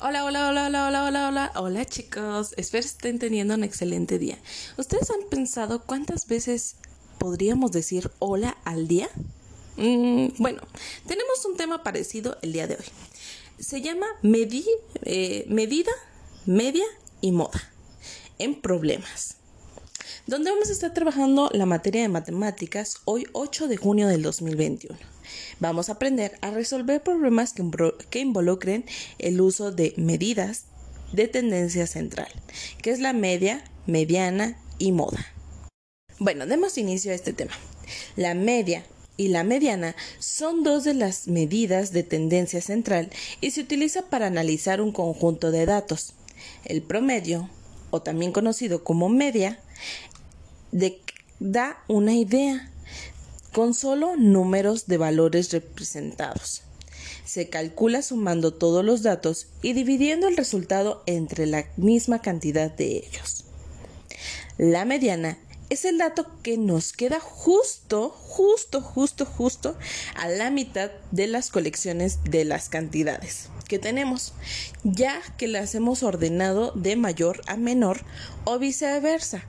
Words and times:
Hola, 0.00 0.24
hola, 0.24 0.48
hola, 0.48 0.66
hola, 0.66 0.86
hola, 0.86 1.06
hola, 1.06 1.28
hola. 1.28 1.52
Hola 1.56 1.84
chicos, 1.84 2.54
espero 2.56 2.86
estén 2.86 3.18
teniendo 3.18 3.54
un 3.54 3.64
excelente 3.64 4.18
día. 4.18 4.38
¿Ustedes 4.76 5.10
han 5.10 5.28
pensado 5.28 5.82
cuántas 5.84 6.26
veces 6.26 6.76
podríamos 7.18 7.72
decir 7.72 8.10
hola 8.18 8.56
al 8.64 8.86
día? 8.86 9.08
Mm, 9.76 10.28
bueno, 10.38 10.62
tenemos 11.06 11.44
un 11.46 11.56
tema 11.56 11.82
parecido 11.82 12.36
el 12.42 12.52
día 12.52 12.66
de 12.66 12.76
hoy. 12.76 12.84
Se 13.58 13.80
llama 13.80 14.06
eh, 14.22 15.44
medida, 15.48 15.92
media 16.46 16.84
y 17.20 17.32
moda 17.32 17.72
en 18.38 18.60
problemas. 18.60 19.36
Donde 20.26 20.50
vamos 20.50 20.68
a 20.68 20.72
estar 20.72 20.94
trabajando 20.94 21.50
la 21.52 21.66
materia 21.66 22.02
de 22.02 22.08
matemáticas 22.08 22.98
hoy 23.04 23.26
8 23.32 23.66
de 23.66 23.76
junio 23.76 24.06
del 24.06 24.22
2021. 24.22 24.96
Vamos 25.60 25.88
a 25.88 25.92
aprender 25.92 26.36
a 26.40 26.50
resolver 26.50 27.02
problemas 27.02 27.54
que, 28.10 28.20
involucren 28.20 28.84
el 29.18 29.40
uso 29.40 29.72
de 29.72 29.94
medidas 29.96 30.64
de 31.12 31.28
tendencia 31.28 31.86
central, 31.86 32.28
que 32.82 32.90
es 32.90 33.00
la 33.00 33.12
media, 33.12 33.64
mediana 33.86 34.58
y 34.78 34.92
moda. 34.92 35.26
Bueno, 36.18 36.46
demos 36.46 36.78
inicio 36.78 37.12
a 37.12 37.14
este 37.14 37.32
tema. 37.32 37.52
La 38.16 38.34
media 38.34 38.84
y 39.16 39.28
la 39.28 39.44
mediana 39.44 39.94
son 40.18 40.62
dos 40.62 40.84
de 40.84 40.94
las 40.94 41.28
medidas 41.28 41.92
de 41.92 42.02
tendencia 42.02 42.60
central 42.60 43.10
y 43.40 43.50
se 43.50 43.60
utiliza 43.60 44.02
para 44.08 44.26
analizar 44.26 44.80
un 44.80 44.92
conjunto 44.92 45.50
de 45.50 45.66
datos. 45.66 46.14
El 46.64 46.82
promedio, 46.82 47.48
o 47.90 48.02
también 48.02 48.32
conocido 48.32 48.82
como 48.84 49.08
media, 49.08 49.60
da 51.38 51.84
una 51.88 52.14
idea 52.14 52.71
con 53.52 53.74
solo 53.74 54.16
números 54.16 54.86
de 54.86 54.96
valores 54.98 55.52
representados. 55.52 56.62
Se 57.24 57.48
calcula 57.48 58.02
sumando 58.02 58.52
todos 58.52 58.84
los 58.84 59.02
datos 59.02 59.46
y 59.62 59.72
dividiendo 59.74 60.28
el 60.28 60.36
resultado 60.36 61.02
entre 61.06 61.46
la 61.46 61.66
misma 61.76 62.20
cantidad 62.20 62.70
de 62.70 62.96
ellos. 62.96 63.44
La 64.58 64.84
mediana 64.84 65.38
es 65.70 65.86
el 65.86 65.96
dato 65.96 66.26
que 66.42 66.58
nos 66.58 66.92
queda 66.92 67.18
justo, 67.18 68.10
justo, 68.10 68.82
justo, 68.82 69.24
justo 69.24 69.76
a 70.14 70.28
la 70.28 70.50
mitad 70.50 70.90
de 71.10 71.26
las 71.26 71.50
colecciones 71.50 72.18
de 72.24 72.44
las 72.44 72.68
cantidades 72.68 73.48
que 73.68 73.78
tenemos, 73.78 74.34
ya 74.84 75.22
que 75.38 75.48
las 75.48 75.74
hemos 75.74 76.02
ordenado 76.02 76.72
de 76.72 76.96
mayor 76.96 77.40
a 77.46 77.56
menor 77.56 78.02
o 78.44 78.58
viceversa. 78.58 79.46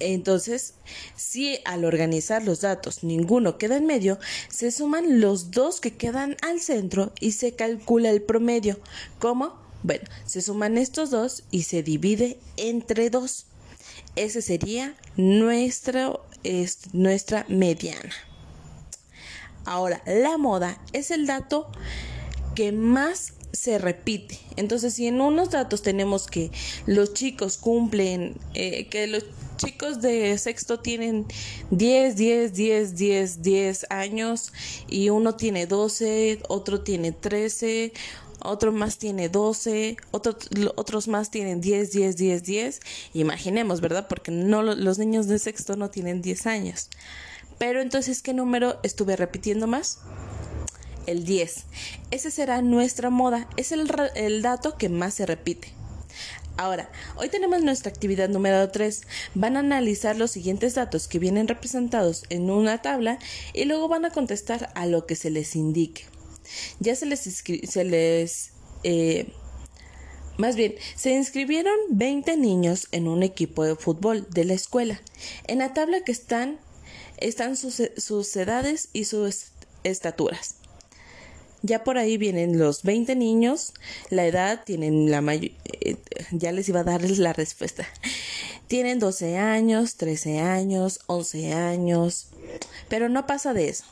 Entonces, 0.00 0.74
si 1.16 1.58
al 1.64 1.84
organizar 1.84 2.44
los 2.44 2.60
datos 2.60 3.02
ninguno 3.02 3.58
queda 3.58 3.76
en 3.76 3.86
medio, 3.86 4.18
se 4.48 4.70
suman 4.70 5.20
los 5.20 5.50
dos 5.50 5.80
que 5.80 5.94
quedan 5.94 6.36
al 6.42 6.60
centro 6.60 7.12
y 7.20 7.32
se 7.32 7.52
calcula 7.52 8.10
el 8.10 8.22
promedio. 8.22 8.78
¿Cómo? 9.18 9.54
Bueno, 9.82 10.04
se 10.26 10.42
suman 10.42 10.78
estos 10.78 11.10
dos 11.10 11.44
y 11.50 11.62
se 11.62 11.82
divide 11.82 12.38
entre 12.56 13.10
dos. 13.10 13.46
Ese 14.16 14.42
sería 14.42 14.94
nuestra, 15.16 16.12
nuestra 16.92 17.46
mediana. 17.48 18.12
Ahora, 19.64 20.02
la 20.06 20.38
moda 20.38 20.80
es 20.92 21.10
el 21.10 21.26
dato 21.26 21.70
que 22.54 22.72
más 22.72 23.34
se 23.52 23.78
repite. 23.78 24.38
Entonces, 24.56 24.94
si 24.94 25.06
en 25.06 25.20
unos 25.20 25.50
datos 25.50 25.82
tenemos 25.82 26.26
que 26.26 26.50
los 26.86 27.14
chicos 27.14 27.56
cumplen, 27.56 28.36
eh, 28.54 28.86
que 28.88 29.06
los 29.06 29.24
chicos 29.56 30.00
de 30.00 30.36
sexto 30.38 30.80
tienen 30.80 31.26
10, 31.70 32.16
10, 32.16 32.52
10, 32.54 32.94
10, 32.96 33.42
10 33.42 33.86
años 33.90 34.52
y 34.88 35.10
uno 35.10 35.34
tiene 35.34 35.66
12, 35.66 36.40
otro 36.48 36.82
tiene 36.82 37.12
13, 37.12 37.92
otro 38.40 38.72
más 38.72 38.98
tiene 38.98 39.28
12, 39.28 39.96
otros 40.10 41.08
más 41.08 41.30
tienen 41.30 41.60
10, 41.60 41.92
10, 41.92 42.16
10, 42.16 42.42
10. 42.42 42.80
Imaginemos, 43.14 43.80
¿verdad? 43.80 44.06
Porque 44.08 44.30
no 44.30 44.62
los 44.62 44.98
niños 44.98 45.26
de 45.26 45.38
sexto 45.38 45.76
no 45.76 45.90
tienen 45.90 46.22
10 46.22 46.46
años. 46.46 46.88
Pero 47.58 47.80
entonces, 47.80 48.22
¿qué 48.22 48.34
número 48.34 48.78
estuve 48.82 49.16
repitiendo 49.16 49.66
más? 49.66 50.00
El 51.06 51.24
10. 51.24 51.64
Ese 52.10 52.30
será 52.30 52.60
nuestra 52.62 53.10
moda. 53.10 53.48
Es 53.56 53.72
el, 53.72 53.90
el 54.14 54.42
dato 54.42 54.76
que 54.76 54.88
más 54.88 55.14
se 55.14 55.26
repite. 55.26 55.72
Ahora, 56.56 56.90
hoy 57.16 57.28
tenemos 57.28 57.62
nuestra 57.62 57.90
actividad 57.90 58.30
número 58.30 58.70
3. 58.70 59.02
Van 59.34 59.56
a 59.56 59.60
analizar 59.60 60.16
los 60.16 60.30
siguientes 60.30 60.74
datos 60.74 61.06
que 61.06 61.18
vienen 61.18 61.48
representados 61.48 62.24
en 62.30 62.50
una 62.50 62.80
tabla 62.80 63.18
y 63.52 63.66
luego 63.66 63.88
van 63.88 64.06
a 64.06 64.10
contestar 64.10 64.70
a 64.74 64.86
lo 64.86 65.06
que 65.06 65.16
se 65.16 65.30
les 65.30 65.54
indique. 65.54 66.04
Ya 66.80 66.94
se 66.94 67.04
les, 67.04 67.20
se 67.20 67.84
les 67.84 68.52
eh, 68.84 69.32
más 70.38 70.56
bien, 70.56 70.74
se 70.94 71.12
inscribieron 71.12 71.74
20 71.90 72.36
niños 72.36 72.88
en 72.92 73.08
un 73.08 73.22
equipo 73.22 73.64
de 73.64 73.76
fútbol 73.76 74.26
de 74.30 74.44
la 74.44 74.54
escuela. 74.54 75.00
En 75.46 75.58
la 75.58 75.74
tabla 75.74 76.00
que 76.04 76.12
están 76.12 76.58
están 77.18 77.56
sus, 77.56 77.82
sus 77.96 78.36
edades 78.36 78.88
y 78.92 79.04
sus 79.04 79.52
estaturas. 79.82 80.56
Ya 81.62 81.84
por 81.84 81.98
ahí 81.98 82.16
vienen 82.16 82.58
los 82.58 82.82
20 82.82 83.16
niños, 83.16 83.72
la 84.10 84.26
edad 84.26 84.62
tienen 84.64 85.10
la 85.10 85.20
mayor, 85.20 85.52
eh, 85.80 85.96
ya 86.30 86.52
les 86.52 86.68
iba 86.68 86.80
a 86.80 86.84
darles 86.84 87.18
la 87.18 87.32
respuesta. 87.32 87.86
Tienen 88.68 88.98
12 88.98 89.38
años, 89.38 89.96
13 89.96 90.40
años, 90.40 91.00
11 91.06 91.54
años, 91.54 92.28
pero 92.88 93.08
no 93.08 93.26
pasa 93.26 93.52
de 93.52 93.68
eso. 93.68 93.84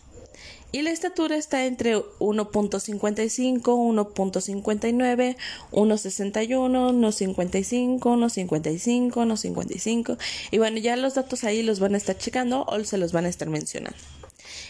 Y 0.74 0.82
la 0.82 0.90
estatura 0.90 1.36
está 1.36 1.66
entre 1.66 1.96
1.55, 1.96 3.62
1.59, 3.62 5.36
1.61, 5.70 6.90
1.55, 6.90 8.00
1.55, 8.00 9.12
1.55. 9.12 10.18
Y 10.50 10.58
bueno, 10.58 10.78
ya 10.78 10.96
los 10.96 11.14
datos 11.14 11.44
ahí 11.44 11.62
los 11.62 11.78
van 11.78 11.94
a 11.94 11.96
estar 11.96 12.18
checando 12.18 12.64
o 12.66 12.82
se 12.82 12.98
los 12.98 13.12
van 13.12 13.26
a 13.26 13.28
estar 13.28 13.48
mencionando. 13.48 13.96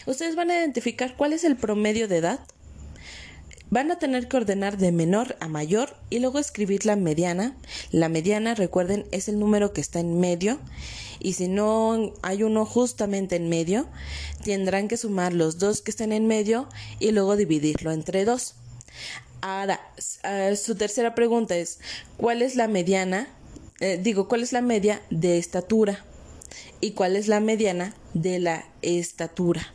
Ustedes 0.05 0.35
van 0.35 0.51
a 0.51 0.59
identificar 0.59 1.15
cuál 1.17 1.33
es 1.33 1.43
el 1.43 1.55
promedio 1.55 2.07
de 2.07 2.17
edad 2.17 2.39
Van 3.71 3.91
a 3.91 3.97
tener 3.97 4.27
que 4.27 4.37
ordenar 4.37 4.77
de 4.77 4.91
menor 4.91 5.35
a 5.39 5.47
mayor 5.47 5.95
y 6.09 6.19
luego 6.19 6.39
escribir 6.39 6.85
la 6.85 6.95
mediana. 6.95 7.57
La 7.91 8.09
mediana, 8.09 8.53
recuerden, 8.53 9.05
es 9.11 9.27
el 9.27 9.39
número 9.39 9.73
que 9.73 9.81
está 9.81 9.99
en 9.99 10.19
medio. 10.19 10.59
Y 11.19 11.33
si 11.33 11.47
no 11.47 12.13
hay 12.21 12.43
uno 12.43 12.65
justamente 12.65 13.35
en 13.35 13.49
medio, 13.49 13.87
tendrán 14.43 14.87
que 14.87 14.97
sumar 14.97 15.33
los 15.33 15.57
dos 15.57 15.81
que 15.81 15.89
están 15.91 16.11
en 16.11 16.27
medio 16.27 16.69
y 16.99 17.11
luego 17.11 17.35
dividirlo 17.35 17.91
entre 17.91 18.25
dos. 18.25 18.53
Ahora, 19.41 19.79
eh, 20.23 20.55
su 20.55 20.75
tercera 20.75 21.15
pregunta 21.15 21.55
es, 21.55 21.79
¿cuál 22.17 22.41
es 22.41 22.55
la 22.55 22.67
mediana? 22.67 23.27
Eh, 23.79 23.99
digo, 24.01 24.27
¿cuál 24.27 24.43
es 24.43 24.53
la 24.53 24.61
media 24.61 25.01
de 25.09 25.37
estatura? 25.37 26.05
¿Y 26.81 26.91
cuál 26.91 27.15
es 27.15 27.27
la 27.27 27.39
mediana 27.39 27.95
de 28.13 28.39
la 28.39 28.65
estatura? 28.81 29.74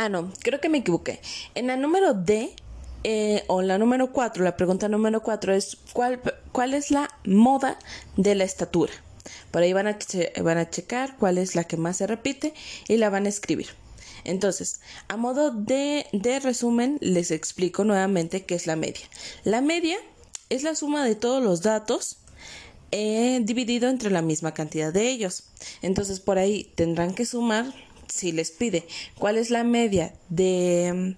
Ah, 0.00 0.08
no, 0.08 0.32
creo 0.44 0.60
que 0.60 0.68
me 0.68 0.78
equivoqué. 0.78 1.20
En 1.56 1.66
la 1.66 1.76
número 1.76 2.14
D, 2.14 2.54
eh, 3.02 3.42
o 3.48 3.62
la 3.62 3.78
número 3.78 4.12
4, 4.12 4.44
la 4.44 4.56
pregunta 4.56 4.88
número 4.88 5.24
4 5.24 5.52
es 5.52 5.76
¿cuál, 5.92 6.20
¿cuál 6.52 6.74
es 6.74 6.92
la 6.92 7.10
moda 7.24 7.80
de 8.16 8.36
la 8.36 8.44
estatura? 8.44 8.92
Por 9.50 9.62
ahí 9.62 9.72
van 9.72 9.88
a, 9.88 9.98
van 10.40 10.58
a 10.58 10.70
checar 10.70 11.16
cuál 11.16 11.36
es 11.36 11.56
la 11.56 11.64
que 11.64 11.76
más 11.76 11.96
se 11.96 12.06
repite 12.06 12.54
y 12.86 12.98
la 12.98 13.10
van 13.10 13.26
a 13.26 13.28
escribir. 13.28 13.70
Entonces, 14.22 14.80
a 15.08 15.16
modo 15.16 15.50
de, 15.50 16.06
de 16.12 16.38
resumen, 16.38 16.98
les 17.00 17.32
explico 17.32 17.82
nuevamente 17.82 18.44
qué 18.44 18.54
es 18.54 18.68
la 18.68 18.76
media. 18.76 19.08
La 19.42 19.62
media 19.62 19.96
es 20.48 20.62
la 20.62 20.76
suma 20.76 21.04
de 21.04 21.16
todos 21.16 21.42
los 21.42 21.62
datos 21.62 22.18
eh, 22.92 23.40
dividido 23.42 23.88
entre 23.90 24.10
la 24.10 24.22
misma 24.22 24.54
cantidad 24.54 24.92
de 24.92 25.10
ellos. 25.10 25.42
Entonces, 25.82 26.20
por 26.20 26.38
ahí 26.38 26.72
tendrán 26.76 27.14
que 27.14 27.26
sumar 27.26 27.74
si 28.08 28.32
les 28.32 28.50
pide 28.50 28.86
cuál 29.18 29.36
es 29.38 29.50
la 29.50 29.64
media 29.64 30.14
de, 30.28 31.16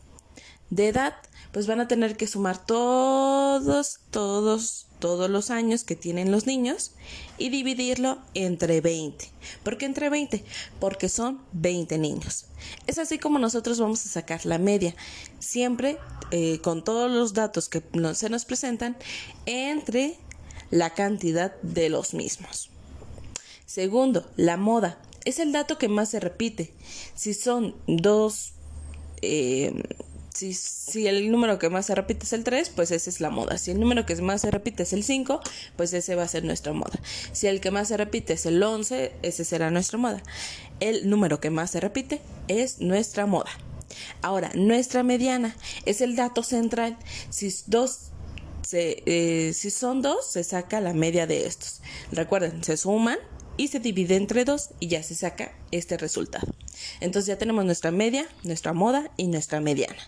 de 0.71 0.89
edad, 0.89 1.15
pues 1.53 1.67
van 1.67 1.81
a 1.81 1.89
tener 1.89 2.17
que 2.17 2.27
sumar 2.27 2.65
todos, 2.65 4.00
todos, 4.11 4.87
todos 4.99 5.29
los 5.29 5.50
años 5.50 5.85
que 5.85 5.97
tienen 5.97 6.31
los 6.31 6.47
niños 6.47 6.93
y 7.38 7.49
dividirlo 7.49 8.19
entre 8.35 8.81
20. 8.81 9.29
¿Por 9.64 9.76
qué 9.76 9.87
entre 9.87 10.11
20? 10.11 10.44
Porque 10.79 11.09
son 11.09 11.43
20 11.53 11.99
niños. 11.99 12.47
Es 12.87 12.99
así 12.99 13.19
como 13.19 13.38
nosotros 13.38 13.81
vamos 13.81 14.05
a 14.06 14.09
sacar 14.09 14.47
la 14.47 14.59
media, 14.59 14.94
siempre 15.38 15.99
eh, 16.31 16.61
con 16.61 16.85
todos 16.85 17.11
los 17.11 17.35
datos 17.35 17.69
que 17.69 17.82
se 18.14 18.31
nos 18.31 18.44
presentan 18.44 18.97
entre 19.47 20.17
la 20.70 20.91
cantidad 20.91 21.55
de 21.62 21.88
los 21.88 22.14
mismos. 22.14 22.70
Segundo, 23.67 24.29
la 24.37 24.56
moda 24.56 25.00
es 25.25 25.38
el 25.38 25.52
dato 25.52 25.78
que 25.78 25.88
más 25.88 26.11
se 26.11 26.20
repite. 26.20 26.72
Si 27.14 27.34
son 27.34 27.75
dos, 27.87 28.52
eh, 29.22 29.82
si, 30.34 30.55
si, 30.55 31.06
el 31.06 31.31
número 31.31 31.58
que 31.58 31.69
más 31.69 31.87
se 31.87 31.94
repite 31.94 32.25
es 32.25 32.32
el 32.32 32.44
3, 32.44 32.70
pues 32.70 32.90
esa 32.90 33.11
es 33.11 33.20
la 33.20 33.31
moda. 33.31 33.58
Si 33.58 33.70
el 33.70 33.81
número 33.81 34.06
que 34.06 34.14
más 34.17 34.43
se 34.43 34.50
repite 34.50 34.84
es 34.84 34.93
el 34.93 35.05
5, 35.05 35.40
pues 35.76 35.93
ese 35.93 36.14
va 36.14 36.22
a 36.22 36.28
ser 36.28 36.44
nuestra 36.44 36.72
moda. 36.72 36.99
Si 37.32 37.46
el 37.46 37.61
que 37.61 37.70
más 37.70 37.88
se 37.88 37.96
repite 37.96 38.34
es 38.34 38.46
el 38.46 38.62
11, 38.62 39.12
ese 39.22 39.44
será 39.44 39.70
nuestra 39.70 39.99
moda. 39.99 40.22
El 40.81 41.11
número 41.11 41.40
que 41.40 41.50
más 41.50 41.70
se 41.70 41.81
repite 41.81 42.20
es 42.49 42.81
nuestra 42.81 43.26
moda. 43.26 43.50
Ahora, 44.23 44.50
nuestra 44.55 45.02
mediana 45.02 45.56
es 45.84 46.00
el 46.00 46.16
dato 46.16 46.43
central. 46.43 46.96
Si 47.28 47.52
dos 47.66 48.11
eh, 48.73 49.52
si 49.55 49.70
son 49.70 50.02
dos, 50.02 50.26
se 50.26 50.44
saca 50.44 50.81
la 50.81 50.93
media 50.93 51.26
de 51.26 51.46
estos. 51.46 51.81
Recuerden, 52.12 52.62
se 52.62 52.76
suman 52.76 53.19
y 53.61 53.69
se 53.69 53.79
divide 53.79 54.17
entre 54.17 54.47
dos 54.47 54.71
y 54.81 54.89
ya 54.89 55.03
se 55.03 55.15
saca 55.15 55.53
este 55.71 55.99
resultado. 55.99 56.49
Entonces 57.01 57.27
ya 57.27 57.37
tenemos 57.37 57.67
nuestra 57.67 57.91
media, 57.91 58.27
nuestra 58.43 58.73
moda 58.73 59.11
y 59.19 59.27
nuestra 59.27 59.61
mediana. 59.61 59.99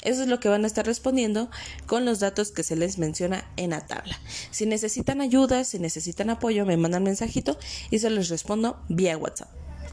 Eso 0.00 0.22
es 0.22 0.28
lo 0.28 0.40
que 0.40 0.48
van 0.48 0.64
a 0.64 0.66
estar 0.66 0.86
respondiendo 0.86 1.50
con 1.86 2.06
los 2.06 2.20
datos 2.20 2.52
que 2.52 2.62
se 2.62 2.74
les 2.74 2.96
menciona 2.96 3.46
en 3.58 3.70
la 3.70 3.86
tabla. 3.86 4.18
Si 4.50 4.64
necesitan 4.64 5.20
ayuda, 5.20 5.64
si 5.64 5.78
necesitan 5.78 6.30
apoyo, 6.30 6.64
me 6.64 6.78
mandan 6.78 7.02
mensajito 7.02 7.58
y 7.90 7.98
se 7.98 8.08
los 8.08 8.30
respondo 8.30 8.82
vía 8.88 9.18
WhatsApp. 9.18 9.61